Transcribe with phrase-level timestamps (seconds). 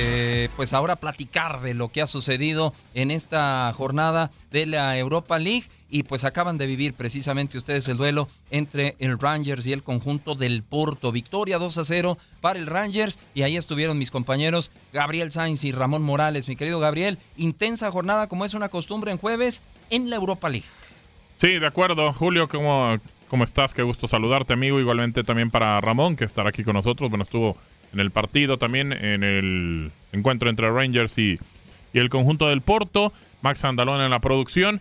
[0.00, 5.40] Eh, pues ahora platicar de lo que ha sucedido en esta jornada de la Europa
[5.40, 9.82] League y pues acaban de vivir precisamente ustedes el duelo entre el Rangers y el
[9.82, 11.10] conjunto del Porto.
[11.10, 15.72] Victoria 2 a 0 para el Rangers y ahí estuvieron mis compañeros Gabriel Sainz y
[15.72, 16.46] Ramón Morales.
[16.46, 20.66] Mi querido Gabriel, intensa jornada como es una costumbre en jueves en la Europa League.
[21.38, 22.12] Sí, de acuerdo.
[22.12, 23.74] Julio, ¿cómo, cómo estás?
[23.74, 24.78] Qué gusto saludarte, amigo.
[24.78, 27.10] Igualmente también para Ramón, que estará aquí con nosotros.
[27.10, 27.56] Bueno, estuvo
[27.92, 31.38] en el partido también, en el encuentro entre Rangers y,
[31.92, 33.12] y el conjunto del Porto.
[33.40, 34.80] Max Andalón en la producción.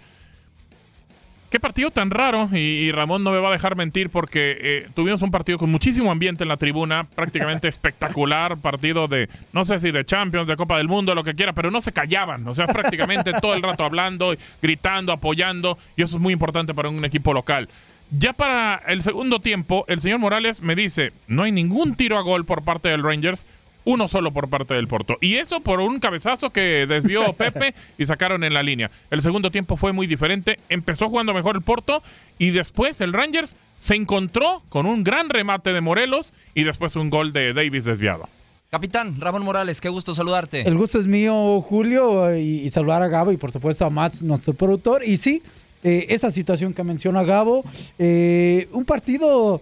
[1.49, 4.88] Qué partido tan raro, y, y Ramón no me va a dejar mentir porque eh,
[4.94, 9.80] tuvimos un partido con muchísimo ambiente en la tribuna, prácticamente espectacular, partido de, no sé
[9.80, 12.53] si de Champions, de Copa del Mundo, lo que quiera, pero no se callaban, o
[12.53, 17.05] sea, prácticamente todo el rato hablando, gritando, apoyando, y eso es muy importante para un
[17.05, 17.69] equipo local.
[18.11, 22.22] Ya para el segundo tiempo, el señor Morales me dice, no hay ningún tiro a
[22.22, 23.45] gol por parte del Rangers,
[23.83, 25.17] uno solo por parte del Porto.
[25.19, 28.91] Y eso por un cabezazo que desvió Pepe y sacaron en la línea.
[29.11, 30.59] El segundo tiempo fue muy diferente.
[30.69, 32.02] Empezó jugando mejor el Porto
[32.38, 37.09] y después el Rangers se encontró con un gran remate de Morelos y después un
[37.09, 38.30] gol de Davis desviado.
[38.69, 40.67] Capitán Ramón Morales, qué gusto saludarte.
[40.67, 44.21] El gusto es mío, Julio, y, y saludar a Gabo y por supuesto a Max,
[44.23, 45.08] nuestro productor.
[45.08, 45.42] Y sí,
[45.88, 47.63] eh, esa situación que menciona Gabo,
[47.97, 49.61] eh, un partido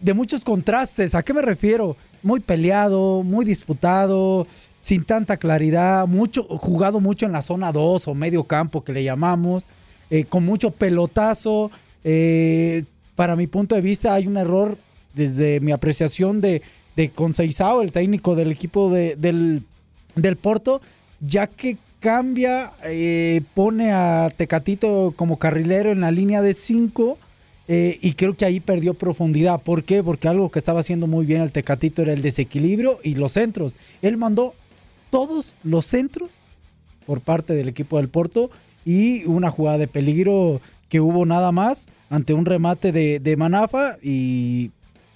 [0.00, 1.14] de muchos contrastes.
[1.14, 1.96] ¿A qué me refiero?
[2.22, 4.46] Muy peleado, muy disputado,
[4.78, 9.02] sin tanta claridad, mucho, jugado mucho en la zona 2 o medio campo que le
[9.02, 9.66] llamamos,
[10.10, 11.70] eh, con mucho pelotazo.
[13.16, 14.76] Para mi punto de vista hay un error
[15.14, 16.62] desde mi apreciación de,
[16.94, 19.62] de Conceizao, el técnico del equipo de- del,
[20.14, 20.80] del Porto,
[21.20, 27.18] ya que cambia, eh, pone a Tecatito como carrilero en la línea de 5
[27.66, 29.60] eh, y creo que ahí perdió profundidad.
[29.60, 30.04] ¿Por qué?
[30.04, 33.76] Porque algo que estaba haciendo muy bien el Tecatito era el desequilibrio y los centros.
[34.02, 34.54] Él mandó
[35.10, 36.38] todos los centros
[37.06, 38.50] por parte del equipo del Porto
[38.84, 43.96] y una jugada de peligro que hubo nada más ante un remate de, de Manafa
[44.00, 44.70] y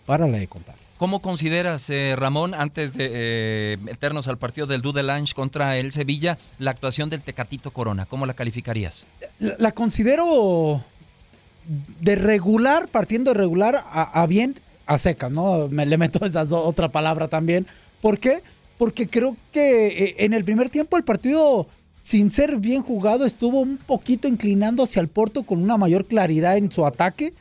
[0.06, 0.79] párala de contar.
[1.00, 6.36] ¿Cómo consideras, eh, Ramón, antes de eh, meternos al partido del Dudelange contra el Sevilla,
[6.58, 8.04] la actuación del Tecatito Corona?
[8.04, 9.06] ¿Cómo la calificarías?
[9.38, 10.84] La, considero
[12.00, 15.68] de regular, partiendo de regular a, bien, a secas, ¿no?
[15.68, 17.66] Me le meto esa otra palabra también.
[18.02, 18.42] ¿Por qué?
[18.76, 21.66] Porque creo que eh, en el primer tiempo el partido,
[21.98, 26.58] sin ser bien jugado, estuvo un poquito inclinando hacia el Porto con una mayor claridad
[26.58, 27.32] en su ataque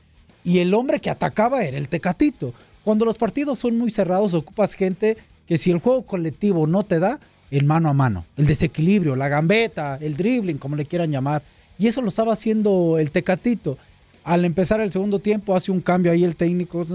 [0.45, 2.53] y el hombre que atacaba era el Tecatito.
[2.83, 5.17] Cuando los partidos son muy cerrados, ocupas gente
[5.47, 7.19] que si el juego colectivo no te da,
[7.51, 11.41] el mano a mano, el desequilibrio, la gambeta, el dribbling, como le quieran llamar.
[11.79, 13.77] Y eso lo estaba haciendo el Tecatito.
[14.23, 16.85] Al empezar el segundo tiempo hace un cambio ahí el técnico,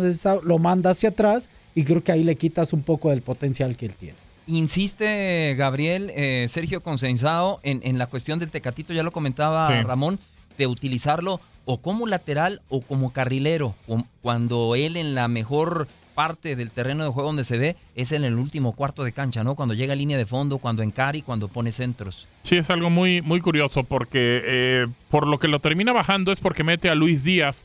[0.45, 3.87] lo manda hacia atrás y creo que ahí le quitas un poco del potencial que
[3.87, 4.17] él tiene.
[4.47, 9.83] Insiste Gabriel, eh, Sergio Consensao, en, en la cuestión del Tecatito, ya lo comentaba Sí.
[9.85, 10.19] Ramón,
[10.59, 16.55] de utilizarlo o como lateral o como carrilero, cu- cuando él en la mejor parte
[16.55, 19.57] del terreno de juego donde se ve es en el último cuarto de cancha, ¿no?
[19.57, 22.29] Cuando llega a línea de fondo, cuando encara y cuando pone centros.
[22.43, 26.39] Sí, es algo muy, muy curioso porque eh, por lo que lo termina bajando es
[26.39, 27.65] porque mete a Luis Díaz.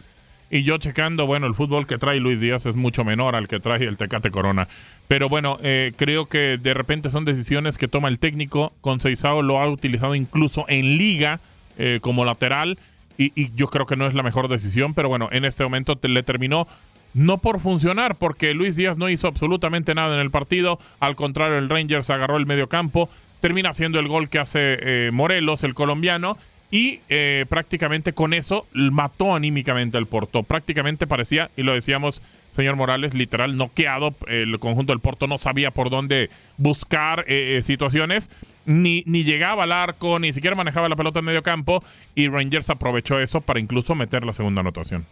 [0.52, 3.60] Y yo checando, bueno, el fútbol que trae Luis Díaz es mucho menor al que
[3.60, 4.68] trae el Tecate Corona.
[5.08, 8.74] Pero bueno, eh, creo que de repente son decisiones que toma el técnico.
[8.82, 11.40] Conceizao lo ha utilizado incluso en liga
[11.78, 12.80] eh, como lateral.
[13.20, 14.96] Y, y yo creo que no es la mejor decisión.
[14.96, 16.68] Pero bueno, en este momento le terminó
[17.14, 20.80] no por funcionar, porque Luis Díaz no hizo absolutamente nada en el partido.
[21.00, 23.10] Al contrario, el Rangers agarró el medio campo.
[23.42, 26.38] Termina haciendo el gol que hace eh, Morelos, el colombiano.
[26.72, 30.44] Y eh, prácticamente con eso mató anímicamente al Porto.
[30.44, 32.22] Prácticamente parecía, y lo decíamos,
[32.52, 34.14] señor Morales, literal noqueado.
[34.28, 38.30] El conjunto del Porto no sabía por dónde buscar eh, eh, situaciones.
[38.72, 41.84] Ni, ni llegaba al arco, ni siquiera manejaba la pelota en medio campo.
[42.14, 45.08] Y Rangers aprovechó eso para incluso meter la segunda anotación.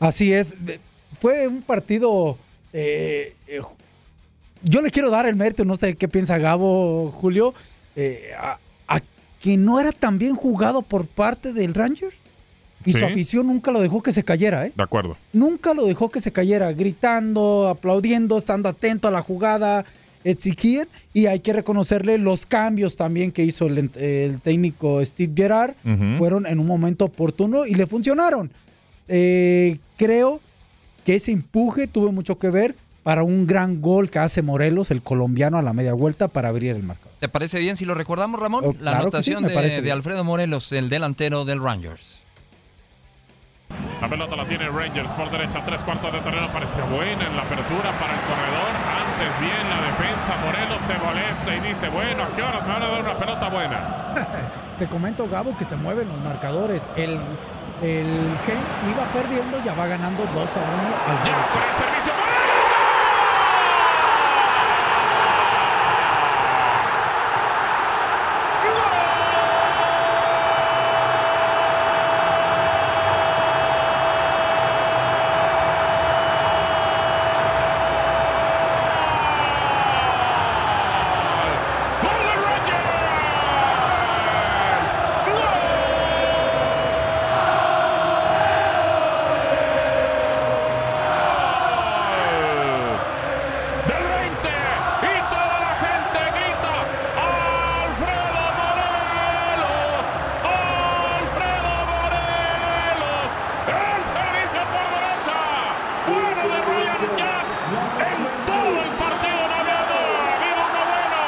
[0.00, 0.56] Así es.
[1.20, 2.36] Fue un partido.
[2.72, 3.60] eh, eh,
[4.64, 7.54] yo le quiero dar el mérito, no sé qué piensa Gabo, Julio,
[7.94, 8.58] eh, a,
[8.88, 9.00] a
[9.40, 12.16] que no era tan bien jugado por parte del Rangers.
[12.84, 12.98] Y Sí.
[12.98, 14.72] su afición nunca lo dejó que se cayera, ¿eh?
[14.74, 15.16] De acuerdo.
[15.32, 19.84] Nunca lo dejó que se cayera, gritando, aplaudiendo, estando atento a la jugada.
[20.30, 25.74] Exigir y hay que reconocerle los cambios también que hizo el, el técnico Steve Gerrard.
[26.18, 28.50] Fueron en un momento oportuno y le funcionaron.
[29.08, 30.40] Eh, creo
[31.04, 35.00] que ese empuje tuvo mucho que ver para un gran gol que hace Morelos, el
[35.00, 37.14] colombiano, a la media vuelta para abrir el marcador.
[37.18, 38.64] ¿Te parece bien si lo recordamos, Ramón?
[38.66, 39.90] Oh, la claro sí, anotación me de, parece de.
[39.90, 42.20] Alfredo Morelos, el delantero del Rangers.
[44.08, 46.48] La pelota la tiene Rangers por derecha, tres cuartos de terreno.
[46.50, 48.70] Parece buena en la apertura para el corredor.
[49.04, 50.34] Antes bien la defensa.
[50.42, 53.50] Morelos se molesta y dice, bueno, ¿a qué horas me van a dar una pelota
[53.50, 54.14] buena?
[54.78, 56.88] Te comento, Gabo, que se mueven los marcadores.
[56.96, 57.20] El,
[57.82, 58.56] el Gen
[58.90, 61.52] iba perdiendo, ya va ganando 2 a 1 al Ya Rangers.
[61.52, 62.12] con el servicio.
[62.16, 62.68] ¡Morelos!
[81.28, 81.52] ¡Gol!
[82.02, 82.78] ¡Gol del Rangers!
[93.88, 94.48] del 20
[95.02, 96.74] y toda la gente grita
[97.16, 100.04] Alfredo Morelos
[100.44, 103.30] Alfredo Morelos
[103.68, 105.38] el servicio por derecha
[106.06, 107.46] bueno de Ryan Jack
[108.08, 111.22] en todo el partido no había nada, vino uno bueno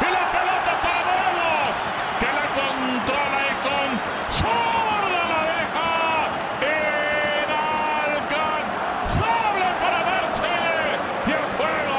[0.00, 1.72] y la pelota para Morelos
[2.20, 3.88] que la controla y con
[4.38, 5.90] zurda la deja
[8.28, 10.54] inalcanzable para Merche
[11.26, 11.98] y el juego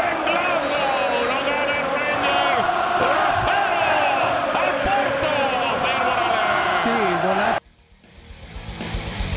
[0.00, 2.66] en Glasgow lo gana el Rangers
[3.00, 4.24] 1 a 0
[4.60, 5.32] al Porto
[5.82, 6.94] señor Morales Sí,
[7.26, 7.60] golazo.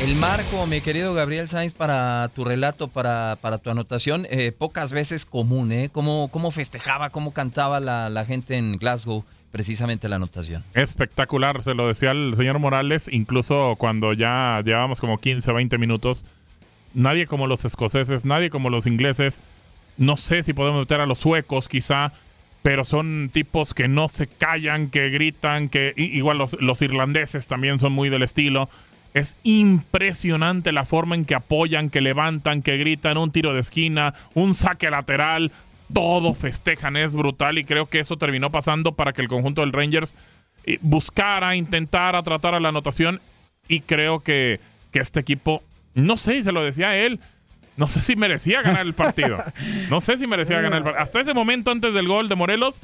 [0.00, 4.90] El marco, mi querido Gabriel Sainz, para tu relato, para, para tu anotación, eh, pocas
[4.90, 5.90] veces común, ¿eh?
[5.92, 10.64] ¿Cómo, cómo festejaba, cómo cantaba la, la gente en Glasgow precisamente la anotación?
[10.72, 16.24] Espectacular, se lo decía el señor Morales, incluso cuando ya llevábamos como 15, 20 minutos.
[16.94, 19.42] Nadie como los escoceses, nadie como los ingleses.
[19.98, 22.12] No sé si podemos meter a los suecos, quizá,
[22.62, 27.78] pero son tipos que no se callan, que gritan, que igual los, los irlandeses también
[27.78, 28.70] son muy del estilo.
[29.14, 34.12] Es impresionante la forma en que apoyan, que levantan, que gritan, un tiro de esquina,
[34.34, 35.52] un saque lateral,
[35.92, 39.72] todo festejan, es brutal y creo que eso terminó pasando para que el conjunto del
[39.72, 40.14] Rangers
[40.64, 43.20] eh, buscara, intentara tratar a la anotación
[43.68, 45.62] y creo que, que este equipo,
[45.94, 47.20] no sé, se lo decía a él,
[47.76, 49.38] no sé si merecía ganar el partido.
[49.90, 51.02] No sé si merecía ganar el partido.
[51.02, 52.80] Hasta ese momento, antes del gol de Morelos,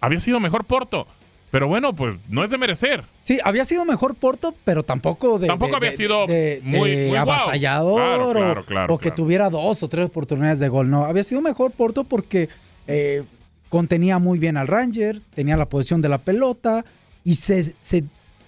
[0.00, 1.06] había sido mejor Porto.
[1.50, 3.02] Pero bueno, pues no es de merecer.
[3.24, 5.48] Sí, había sido mejor Porto, pero tampoco de.
[5.48, 9.50] Tampoco de- había de- sido de- muy- muy Claro, o- claro, claro, o que tuviera
[9.50, 10.88] dos o tres oportunidades de gol.
[10.88, 12.48] No, había sido mejor Porto porque
[12.86, 13.24] eh,
[13.68, 16.84] contenía muy bien al Ranger, tenía la posición de la pelota
[17.24, 18.04] y se, se,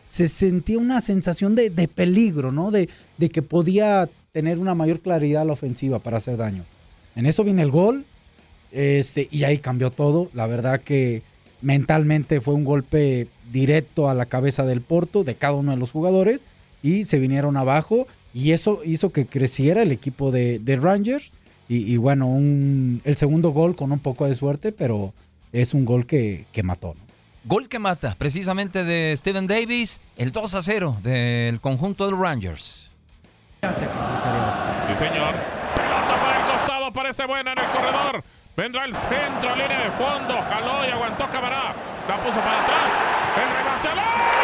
[0.09, 2.71] se sentía una sensación de, de peligro, ¿no?
[2.71, 2.89] De,
[3.19, 6.65] de que podía tener una mayor claridad la ofensiva para hacer daño.
[7.15, 8.05] En eso viene el gol,
[8.71, 10.31] este, y ahí cambió todo.
[10.35, 11.23] La verdad que
[11.63, 15.91] mentalmente fue un golpe directo a la cabeza del Porto, de cada uno de los
[15.93, 16.45] jugadores,
[16.83, 18.07] y se vinieron abajo.
[18.35, 21.33] Y eso hizo que creciera el equipo de, de Rangers.
[21.69, 25.13] Y, y bueno, un- el segundo gol con un poco de suerte, pero
[25.53, 26.95] es un gol que, que mató.
[26.95, 27.01] ¿no?
[27.45, 32.89] Gol que mata, precisamente de Steven Davis, el 2 a 0 del conjunto del Rangers.
[33.63, 33.69] Sí,
[34.99, 35.35] señor.
[35.75, 38.25] Pelota por el costado, parece buena en el corredor.
[38.55, 40.35] Vendrá el centro, línea de fondo.
[40.43, 41.75] Jaló y aguantó Camará.
[42.07, 42.93] La puso para atrás.
[43.37, 43.89] El remate.
[43.89, 44.42] ¡Gol!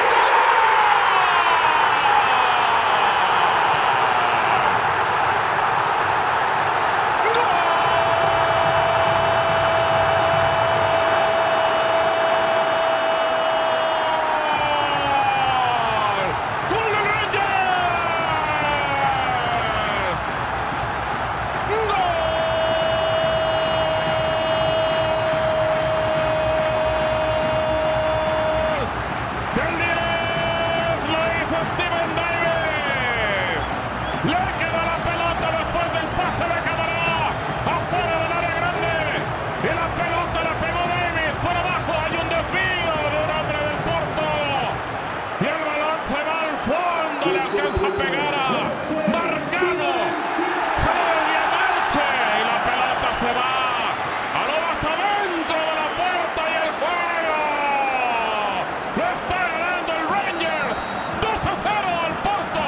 [58.99, 60.76] Lo está ganando el Rangers.
[61.23, 61.73] 2 a 0
[62.05, 62.61] al Porto.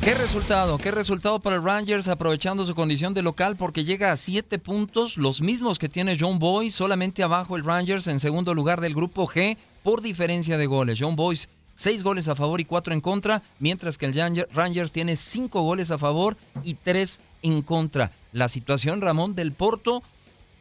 [0.00, 0.78] ¿Qué resultado?
[0.78, 3.56] ¿Qué resultado para el Rangers aprovechando su condición de local?
[3.56, 8.06] Porque llega a 7 puntos, los mismos que tiene John Boy, solamente abajo el Rangers
[8.06, 10.98] en segundo lugar del grupo G por diferencia de goles.
[10.98, 15.16] John Boyce seis goles a favor y cuatro en contra, mientras que el Rangers tiene
[15.16, 18.12] cinco goles a favor y tres en contra.
[18.32, 20.02] La situación, Ramón, del Porto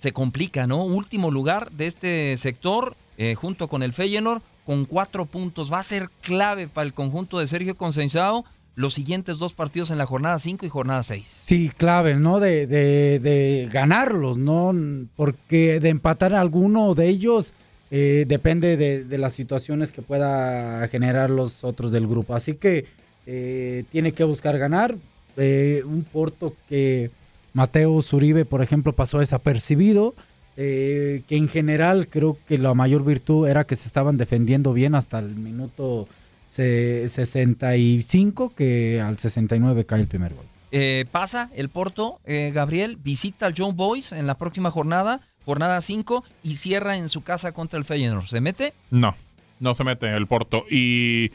[0.02, 0.84] se complica, ¿no?
[0.84, 5.72] Último lugar de este sector, eh, junto con el Feyenoord, con cuatro puntos.
[5.72, 8.44] Va a ser clave para el conjunto de Sergio Conceição
[8.76, 11.28] los siguientes dos partidos en la jornada 5 y jornada 6.
[11.46, 12.40] Sí, clave, ¿no?
[12.40, 14.74] De, de, ganarlos, ¿no?
[15.16, 17.54] Porque de empatar alguno de ellos
[17.92, 22.34] eh, depende de, las situaciones que pueda generar los otros del grupo.
[22.34, 22.86] Así que
[23.28, 24.96] eh, tiene que buscar ganar.
[25.38, 27.10] Eh, un Porto que
[27.54, 30.16] Mateo Zuribe, por ejemplo, pasó desapercibido.
[30.56, 35.20] que en general creo que la mayor virtud era que se estaban defendiendo bien hasta
[35.20, 36.08] el minuto
[36.52, 40.46] 65 que al 69 cae el primer gol.
[40.72, 45.82] Eh, pasa el Porto, eh, Gabriel, visita al John Boys en la próxima jornada, jornada
[45.82, 48.28] 5, y cierra en su casa contra el Feyenoord.
[48.28, 48.74] ¿Se mete?
[48.90, 49.16] No,
[49.60, 50.66] no se mete el Porto.
[50.70, 51.32] Y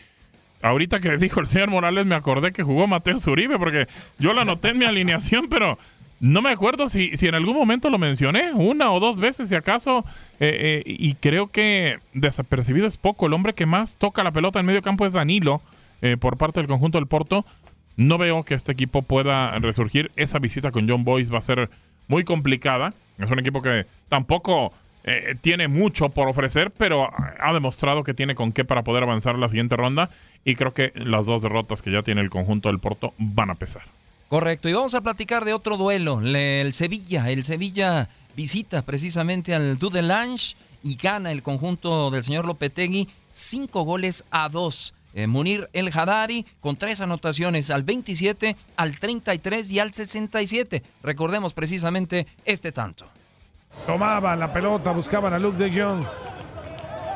[0.63, 4.43] ahorita que dijo el señor Morales me acordé que jugó Mateo Zuribe, porque yo la
[4.43, 5.79] anoté en mi alineación, pero
[6.19, 9.55] no me acuerdo si, si en algún momento lo mencioné, una o dos veces si
[9.55, 10.05] acaso,
[10.41, 13.27] eh, eh, y creo que desapercibido es poco.
[13.27, 15.61] El hombre que más toca la pelota en medio campo es Danilo
[16.01, 17.45] eh, por parte del conjunto del Porto.
[17.97, 20.11] No veo que este equipo pueda resurgir.
[20.17, 21.71] Esa visita con John Boyce va a ser
[22.09, 22.95] muy complicada.
[23.19, 24.73] Es un equipo que tampoco
[25.41, 27.09] tiene mucho por ofrecer, pero
[27.39, 30.11] ha demostrado que tiene con qué para poder avanzar la siguiente ronda.
[30.45, 33.55] Y creo que las dos derrotas que ya tiene el conjunto del Porto van a
[33.55, 33.83] pesar.
[34.29, 37.31] Correcto, y vamos a platicar de otro duelo, el Sevilla.
[37.31, 44.25] El Sevilla visita precisamente al Dudelange y gana el conjunto del señor Lopetegui cinco goles
[44.31, 44.95] a dos.
[45.15, 50.83] Eh, Munir El Haddadi con tres anotaciones al 27, al 33 y al 67.
[51.03, 53.07] Recordemos precisamente este tanto.
[53.87, 56.05] Tomaban la pelota, buscaban a Luke de Jong.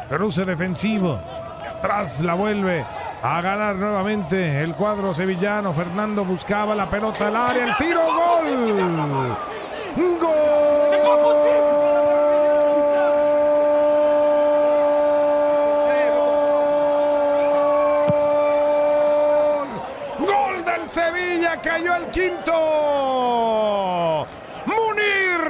[0.09, 1.15] Cruce defensivo.
[1.15, 2.87] Atrás la vuelve
[3.23, 5.73] a ganar nuevamente el cuadro sevillano.
[5.73, 9.37] Fernando buscaba la pelota al área, el tiro, gol.
[10.19, 10.97] Gol.
[20.21, 22.53] Gol del Sevilla, cayó el quinto.
[24.67, 25.41] Munir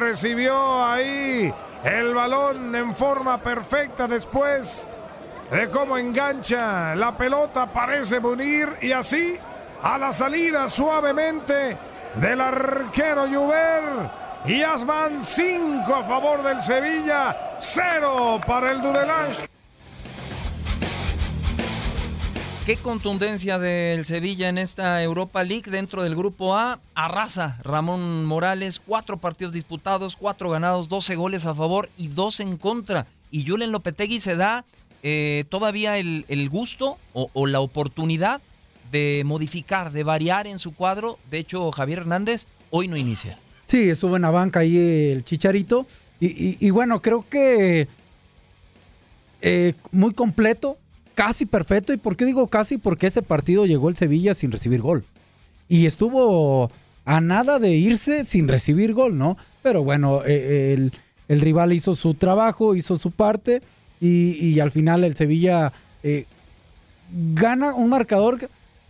[0.00, 4.88] recibió ahí el balón en forma perfecta después
[5.54, 9.36] de cómo engancha la pelota, parece Munir y así
[9.80, 11.78] a la salida suavemente
[12.16, 14.10] del arquero Juver.
[14.46, 19.46] Y Asman 5 a favor del Sevilla, 0 para el Dudelange.
[22.66, 26.80] Qué contundencia del Sevilla en esta Europa League dentro del grupo A.
[26.96, 32.56] Arrasa Ramón Morales, cuatro partidos disputados, cuatro ganados, 12 goles a favor y dos en
[32.56, 33.06] contra.
[33.30, 34.64] Y Julen Lopetegui se da
[35.06, 38.40] eh, todavía el, gusto o, la oportunidad
[38.90, 41.18] de modificar, de variar en su cuadro.
[41.30, 43.38] De hecho, Javier Hernández hoy no inicia.
[43.66, 45.86] Sí, estuvo en la banca ahí el Chicharito.
[46.20, 47.86] Y, bueno, creo que
[49.42, 50.78] eh, muy completo,
[51.14, 51.92] casi perfecto.
[51.92, 52.78] ¿Y por qué digo casi?
[52.78, 55.04] Porque este partido llegó el Sevilla sin recibir gol.
[55.68, 56.70] Y estuvo
[57.04, 59.36] a nada de irse sin recibir gol, ¿no?
[59.62, 60.92] Pero bueno, eh, el,
[61.28, 63.60] el rival hizo su trabajo, hizo su parte
[64.06, 66.26] y, al final el Sevilla eh,
[67.34, 68.38] gana un marcador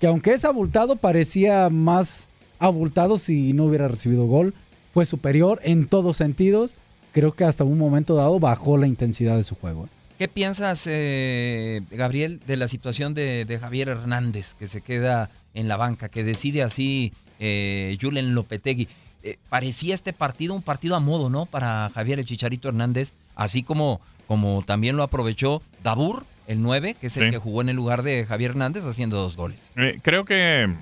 [0.00, 2.28] que, aunque es abultado, parecía más
[2.58, 4.54] abultado si no hubiera recibido gol.
[4.92, 6.74] Fue superior en todos sentidos.
[7.12, 9.88] Creo que hasta un momento dado bajó la intensidad de su juego.
[10.18, 15.76] ¿Qué piensas, eh, Gabriel, de la situación de, Javier Hernández, que se queda en la
[15.76, 18.88] banca, que decide así eh, Julen Lopetegui?
[19.24, 21.46] Eh, parecía este partido un partido a modo, ¿no?
[21.46, 27.06] Para Javier el Chicharito Hernández, así como como también lo aprovechó Dabur, el 9, que
[27.06, 29.70] es el que jugó en el lugar de Javier Hernández haciendo dos goles.
[29.76, 30.72] Eh, creo que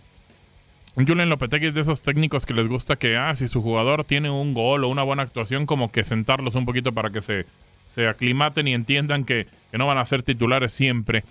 [0.97, 4.31] Julen Lopetegui es de esos técnicos que les gusta que, ah, si su jugador tiene
[4.31, 7.47] un gol o una buena actuación, como que sentarlos un poquito para que se,
[7.89, 11.25] se aclimaten y entiendan que, no van a ser titulares siempre.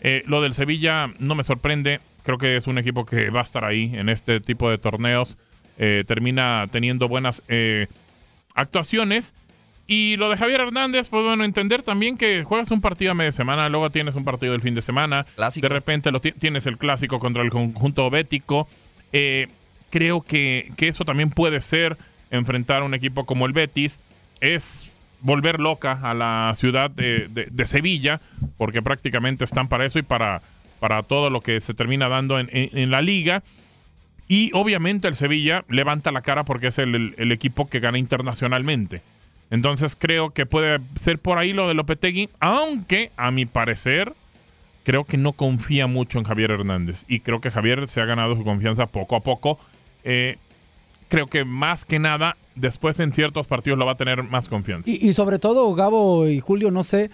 [0.00, 2.00] Eh, lo del Sevilla no me sorprende.
[2.22, 5.38] Creo que es un equipo que va a estar ahí en este tipo de torneos.
[5.78, 7.42] Eh, termina teniendo buenas
[8.54, 9.34] actuaciones
[9.88, 13.32] y lo de Javier Hernández, pues bueno, entender también que juegas un partido a media
[13.32, 15.26] semana, luego tienes un partido del fin de semana,
[15.62, 18.68] de repente lo tienes el clásico contra el conjunto bético.
[19.12, 19.48] Eh,
[19.90, 21.96] creo que, eso también puede ser
[22.30, 23.98] enfrentar a un equipo como el Betis.
[24.40, 27.28] Es volver loca a la ciudad de,
[27.66, 28.20] Sevilla,
[28.58, 30.42] porque prácticamente están para eso y para
[30.78, 33.42] para todo lo que se termina dando en, en- en la liga.
[34.28, 37.98] Y obviamente el Sevilla levanta la cara porque es el, el- el equipo que gana
[37.98, 39.02] internacionalmente.
[39.50, 44.12] Entonces creo que puede ser por ahí lo de Lopetegui, aunque a mi parecer
[44.84, 47.04] creo que no confía mucho en Javier Hernández.
[47.08, 49.58] Y creo que Javier se ha ganado su confianza poco a poco.
[50.04, 50.36] Eh,
[51.08, 54.90] creo que más que nada, después en ciertos partidos lo va a tener más confianza.
[54.90, 57.10] Y, y sobre todo, Gabo y Julio, no sé,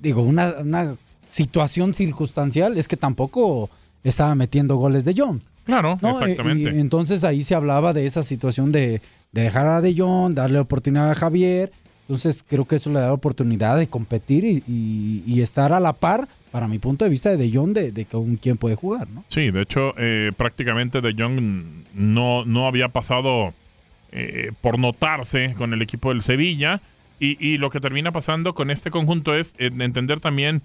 [0.00, 0.96] digo, una, una
[1.28, 3.70] situación circunstancial es que tampoco
[4.04, 5.42] estaba metiendo goles de John.
[5.66, 6.18] Claro, ¿no?
[6.20, 6.72] exactamente.
[6.74, 10.58] Y- entonces ahí se hablaba de esa situación de, de dejar a De Jong, darle
[10.60, 11.70] oportunidad a Javier.
[12.08, 15.92] Entonces creo que eso le da oportunidad de competir y, y- y estar a la
[15.92, 19.08] par, para mi punto de vista, de De Jong, de, de con quién puede jugar,
[19.10, 19.24] ¿no?
[19.28, 23.52] Sí, de hecho, eh, prácticamente De Jong no, no había pasado
[24.12, 26.80] eh, por notarse con el equipo del Sevilla.
[27.18, 30.62] Y, y lo que termina pasando con este conjunto es eh, entender también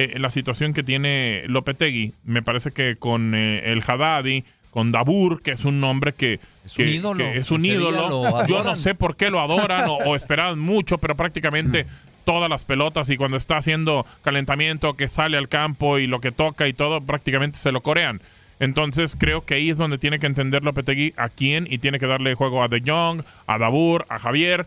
[0.00, 2.14] eh, la situación que tiene Lopetegui.
[2.24, 6.74] Me parece que con eh, el Haddadi, con Dabur, que es un nombre que Es
[6.74, 7.18] que- un ídolo.
[7.18, 8.08] que es un En Sevilla ídolo.
[8.08, 11.86] lo Yo no sé por qué lo adoran o, o esperaban mucho, pero prácticamente
[12.24, 16.30] todas las pelotas y cuando está haciendo calentamiento, que sale al campo y lo que
[16.30, 18.20] toca y todo, prácticamente se lo corean.
[18.60, 22.06] Entonces creo que ahí es donde tiene que entender Lopetegui a quién y tiene que
[22.06, 24.66] darle juego a De Jong, a Dabur, a Javier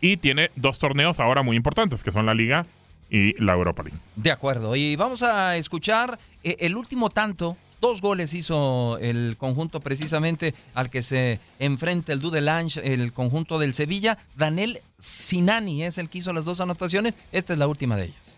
[0.00, 2.66] y tiene dos torneos ahora muy importantes que son la Liga
[3.10, 3.98] y la Europa League.
[4.16, 4.76] De acuerdo.
[4.76, 7.56] Y vamos a escuchar eh, el último tanto.
[7.80, 13.72] Dos goles hizo el conjunto precisamente al que se enfrenta el Dudelange, el conjunto del
[13.72, 14.18] Sevilla.
[14.36, 17.14] Daniel Sinani es el que hizo las dos anotaciones.
[17.30, 18.36] Esta es la última de ellas.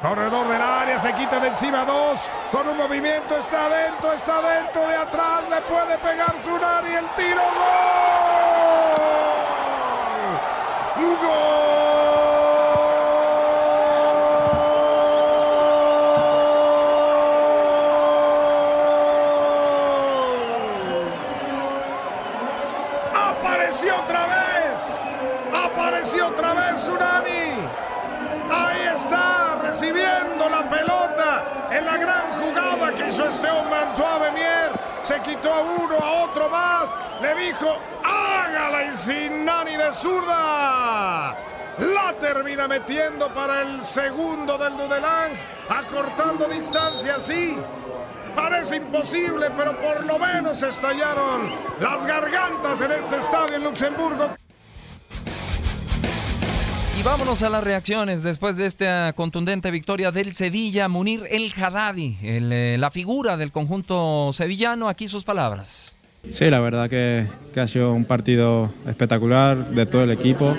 [0.00, 2.30] Corredor del área, se quita de encima dos.
[2.52, 5.42] Con un movimiento está adentro, está adentro de atrás.
[5.50, 7.42] Le puede pegar Sunari el tiro.
[10.96, 11.18] ¡Gol!
[11.20, 11.58] ¡Gol!
[23.14, 25.12] Apareció otra vez.
[25.52, 27.58] Apareció otra vez Sunani.
[28.50, 34.80] Ahí está, recibiendo la pelota en la gran jugada que hizo este hombre Antoine Bemier.
[35.02, 36.96] Se quitó a uno, a otro más.
[37.20, 41.36] Le dijo, hágala y sin nani de zurda.
[41.78, 45.32] La termina metiendo para el segundo del Dudelang,
[45.68, 47.56] acortando distancia, sí.
[48.34, 54.30] Parece imposible, pero por lo menos estallaron las gargantas en este estadio en Luxemburgo.
[56.98, 60.88] Y vámonos a las reacciones después de esta contundente victoria del Sevilla.
[60.88, 64.88] Munir El Haddadi, el, eh, la figura del conjunto sevillano.
[64.88, 65.96] Aquí sus palabras.
[66.32, 70.56] Sí, la verdad que, que ha sido un partido espectacular de todo el equipo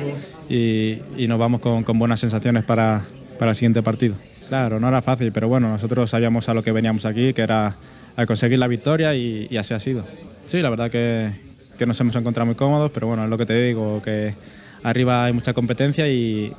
[0.49, 3.03] y, y nos vamos con, con buenas sensaciones para,
[3.37, 4.15] para el siguiente partido.
[4.47, 7.75] Claro, no era fácil, pero bueno, nosotros sabíamos a lo que veníamos aquí, que era
[8.15, 10.07] a conseguir la victoria y, y así ha sido.
[10.47, 11.31] Sí, la verdad que,
[11.77, 14.35] que nos hemos encontrado muy cómodos, pero bueno, es lo que te digo, que
[14.83, 16.53] arriba hay mucha competencia y,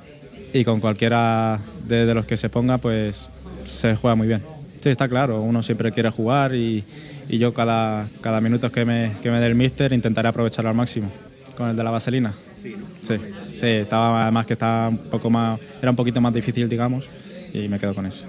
[0.52, 3.28] y con cualquiera de, de los que se ponga, pues
[3.64, 4.42] se juega muy bien.
[4.80, 6.84] Sí, está claro, uno siempre quiere jugar y,
[7.28, 10.76] y yo cada, cada minuto que me, que me dé el míster intentaré aprovecharlo al
[10.76, 11.10] máximo.
[11.56, 12.32] Con el de la vaselina.
[12.62, 13.16] Sí,
[13.54, 17.06] sí, estaba además que estaba un poco más, era un poquito más difícil, digamos,
[17.52, 18.26] y me quedo con eso.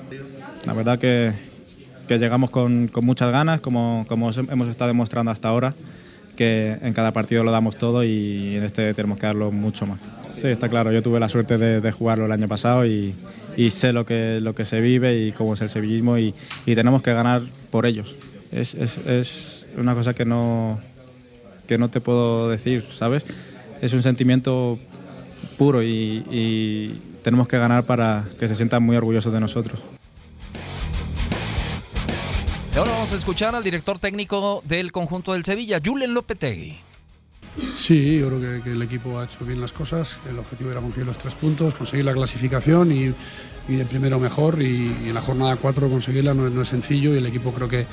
[0.65, 1.31] La verdad que,
[2.07, 5.73] que llegamos con, con muchas ganas, como, como hemos estado demostrando hasta ahora,
[6.41, 9.99] que en cada partido lo damos todo y en este tenemos que darlo mucho más.
[10.33, 13.13] Sí, está claro, yo tuve la suerte de, jugarlo el año pasado y,
[13.69, 16.33] sé lo que, lo que se vive y cómo es el sevillismo y,
[16.65, 18.17] y tenemos que ganar por ellos.
[18.51, 20.79] Es, es, es una cosa que no,
[21.67, 23.23] que no te puedo decir, ¿sabes?
[23.79, 24.79] Es un sentimiento
[25.59, 29.79] puro y, y tenemos que ganar para que se sientan muy orgullosos de nosotros.
[32.75, 36.79] Ahora vamos a escuchar al director técnico del conjunto del Sevilla, Julen Lopetegui.
[37.75, 40.15] Sí, yo creo que, el equipo ha hecho bien las cosas.
[40.29, 43.13] El objetivo era conseguir los tres puntos, conseguir la clasificación y,
[43.67, 44.61] de primero mejor.
[44.61, 47.85] Y, en la jornada 4 conseguirla no, es- sencillo y el equipo creo que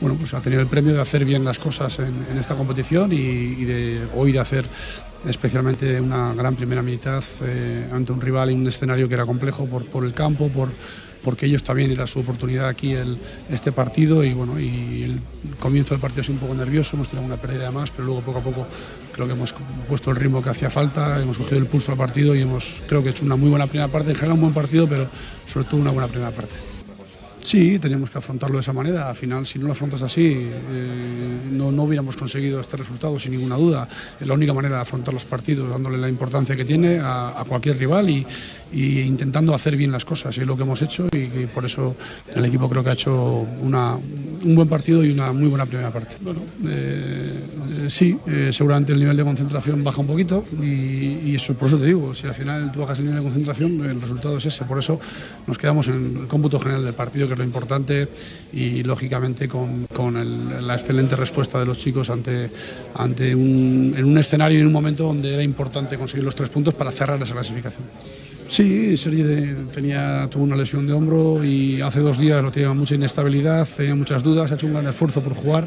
[0.00, 3.16] bueno, pues ha tenido el premio de hacer bien las cosas en, esta competición y,
[3.16, 4.64] y de hoy de hacer
[5.26, 9.66] especialmente una gran primera mitad eh, ante un rival en un escenario que era complejo
[9.66, 10.70] por, por el campo, por,
[11.22, 13.18] porque ellos también era su oportunidad aquí el,
[13.50, 15.20] este partido y bueno y el
[15.58, 18.20] comienzo del partido ha sido un poco nervioso, hemos tenido una pérdida más, pero luego
[18.22, 18.66] poco a poco
[19.12, 19.54] creo que hemos
[19.88, 23.02] puesto el ritmo que hacía falta, hemos cogido el pulso al partido y hemos creo
[23.02, 25.08] que hecho una muy buena primera parte, en general un buen partido, pero
[25.46, 26.54] sobre todo una buena primera parte.
[27.42, 29.08] Sí, teníamos que afrontarlo de esa manera.
[29.08, 33.32] Al final, si no lo afrontas así, eh, no, no hubiéramos conseguido este resultado sin
[33.32, 33.88] ninguna duda.
[34.20, 37.44] Es la única manera de afrontar los partidos, dándole la importancia que tiene a, a
[37.44, 38.26] cualquier rival y,
[38.72, 40.36] y intentando hacer bien las cosas.
[40.36, 41.96] Y es lo que hemos hecho y, y por eso
[42.34, 45.92] el equipo creo que ha hecho una, un buen partido y una muy buena primera
[45.92, 46.16] parte.
[46.20, 47.44] Bueno, eh,
[47.84, 51.68] eh, sí, eh, seguramente el nivel de concentración baja un poquito y, y eso, por
[51.68, 54.46] eso te digo, si al final tú bajas el nivel de concentración, el resultado es
[54.46, 54.64] ese.
[54.64, 55.00] Por eso
[55.46, 58.08] nos quedamos en el cómputo general del partido, que es lo importante,
[58.52, 62.50] y lógicamente con, con el- la excelente respuesta de los chicos ante,
[62.94, 66.48] ante un, en un escenario y en un momento donde era importante conseguir los tres
[66.50, 67.84] puntos para cerrar esa clasificación.
[68.50, 69.22] Sí, Sergi
[69.72, 73.94] tenía, tuvo una lesión de hombro y hace dos días lo tenía mucha inestabilidad, tenía
[73.94, 75.66] muchas dudas, ha hecho un gran esfuerzo por jugar,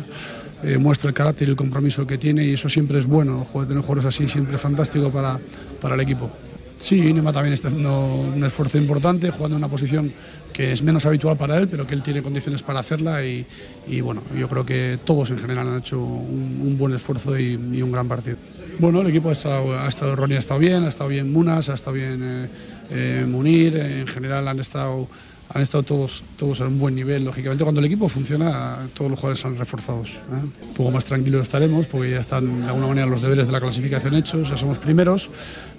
[0.64, 3.70] eh, muestra el carácter y el compromiso que tiene y eso siempre es bueno, jugar-
[3.70, 5.40] tener jugadores así siempre es fantástico para,
[5.80, 6.30] para el equipo.
[6.78, 10.12] Sí, Nema también está haciendo un esfuerzo importante, jugando en una posición
[10.52, 13.46] que es menos habitual para él, pero que él tiene condiciones para hacerla y,
[13.88, 17.58] y, bueno, yo creo que todos en general han hecho un, un buen esfuerzo y,
[17.72, 18.36] y un gran partido.
[18.80, 21.70] Bueno, el equipo ha estado, ha estado, Ronnie ha estado bien, ha estado bien Munas,
[21.70, 22.48] ha estado bien eh,
[22.90, 25.08] eh, Munir, eh, en general han estado,
[25.50, 27.26] han estado todos, todos a un buen nivel.
[27.26, 30.16] Lógicamente, cuando el equipo funciona, todos los jugadores están reforzados.
[30.16, 30.66] ¿eh?
[30.68, 33.62] Un poco más tranquilos estaremos porque ya están de alguna manera los deberes de la
[33.62, 35.30] clasificación hechos, ya somos primeros,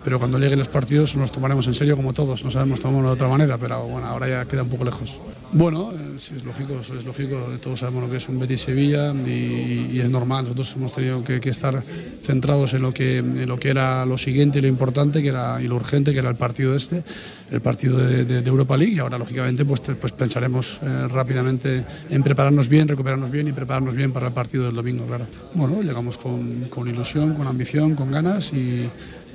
[0.04, 3.14] pero cuando lleguen los partidos nos tomaremos en serio como todos, no sabemos tomarlo de
[3.14, 5.18] otra manera, pero bueno, ahora ya queda un poco lejos.
[5.52, 9.14] Bueno, eh, sí, es lógico, es lógico, todos sabemos lo que es un Betis Sevilla
[9.26, 11.82] y, y es normal, nosotros hemos tenido que, que estar
[12.22, 15.62] centrados en lo que, en lo que era lo siguiente y lo importante que era,
[15.62, 17.04] y lo urgente que era el partido este,
[17.50, 21.84] el partido de, de- de Europa League y ahora lógicamente pues, pues pensaremos eh, rápidamente
[22.10, 25.26] en prepararnos bien, recuperarnos bien y prepararnos bien para el partido del domingo, claro.
[25.54, 28.88] Bueno, llegamos con, con ilusión, con ambición, con ganas y,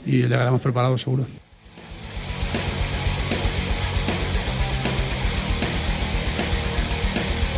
[0.05, 1.25] y llegaremos preparados seguro.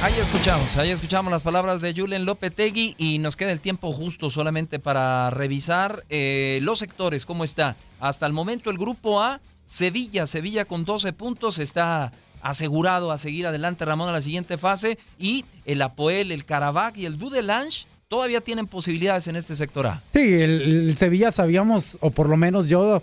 [0.04, 4.32] Ahí escuchamos, ahí escuchamos las palabras de Julen Lopetegui y nos queda el tiempo justo
[4.32, 7.76] solamente para revisar eh, los sectores, cómo está.
[8.00, 13.46] Hasta el momento el grupo A, Sevilla, Sevilla con 12 puntos, está asegurado a seguir
[13.46, 18.42] adelante Ramón a la siguiente fase y el Apoel, el Karabakh y el Dudelange todavía
[18.42, 20.04] tienen posibilidades en este sector A.
[20.12, 23.02] Sí, el, el Sevilla sabíamos, o por lo menos yo,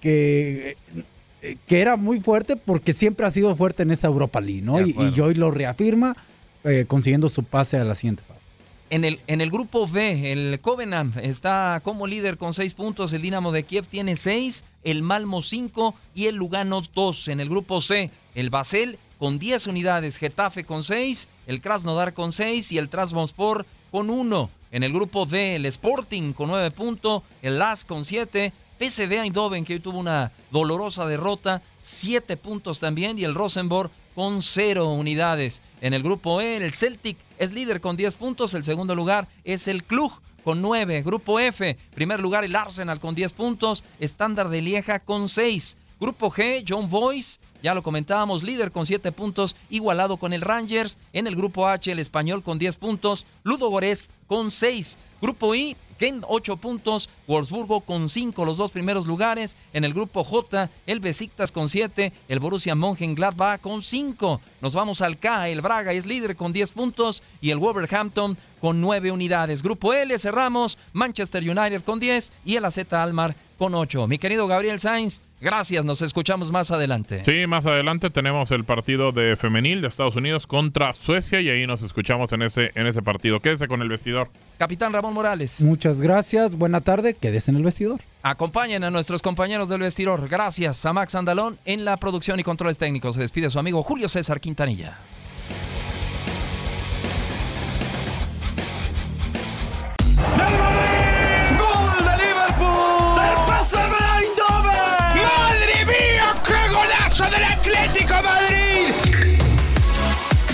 [0.00, 0.76] que,
[1.64, 4.84] que era muy fuerte porque siempre ha sido fuerte en esta Europa League, ¿no?
[4.84, 6.12] Y, hoy lo reafirma
[6.64, 8.48] eh, consiguiendo su pase a la siguiente fase.
[8.90, 13.22] En el, en el grupo B, el Covenant está como líder con seis puntos, el
[13.22, 17.28] Dinamo de Kiev tiene seis, el Malmo cinco y el Lugano dos.
[17.28, 22.32] En el grupo C, el Basel con 10 unidades, Getafe con seis, el Krasnodar con
[22.32, 24.50] seis y el Trabzonspor con uno.
[24.70, 29.64] En el grupo D, el Sporting con nueve puntos, el LAS con siete, PSV Eindhoven
[29.64, 35.62] que hoy tuvo una dolorosa derrota, siete puntos también y el Rosenborg con cero unidades.
[35.80, 38.52] En el grupo E, el Celtic es líder con 10 puntos.
[38.54, 41.02] El segundo lugar es el Cluj con 9.
[41.02, 43.84] Grupo F, primer lugar el Arsenal con 10 puntos.
[44.00, 45.76] Estándar de Lieja con 6.
[46.00, 50.96] Grupo G, John Boyce, ya lo comentábamos, líder con 7 puntos, igualado con el Rangers.
[51.12, 53.26] En el grupo H, el Español con 10 puntos.
[53.42, 54.96] Ludo Gores con 6.
[55.20, 59.56] Grupo I, Kent 8 puntos, Wolfsburgo con 5 los dos primeros lugares.
[59.72, 64.40] En el grupo J, el Besiktas con 7, el Borussia Mönchengladbach con 5.
[64.60, 68.80] Nos vamos al K, el Braga es líder con 10 puntos y el Wolverhampton con
[68.80, 69.64] 9 unidades.
[69.64, 74.06] Grupo L cerramos, Manchester United con 10 y el AZ Almar con 8.
[74.06, 77.22] Mi querido Gabriel Sainz, gracias, nos escuchamos más adelante.
[77.24, 81.66] Sí, más adelante tenemos el partido de femenil de Estados Unidos contra Suecia y ahí
[81.66, 83.40] nos escuchamos en ese, en ese partido.
[83.40, 84.30] Quédese con el vestidor.
[84.56, 85.60] Capitán Ramón Morales.
[85.60, 88.00] Muchas gracias, buena tarde, quédese en el vestidor.
[88.22, 90.28] Acompañen a nuestros compañeros del vestidor.
[90.28, 93.16] Gracias a Max Andalón en la producción y controles técnicos.
[93.16, 94.98] Se despide su amigo Julio César Quintanilla.
[100.38, 100.57] ¡Gol